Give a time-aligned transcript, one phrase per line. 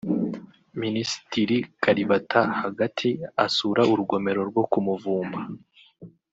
[0.81, 3.09] Minisitiri Kalibata (hagati)
[3.45, 5.39] asura urugomero rwo k’Umuvumba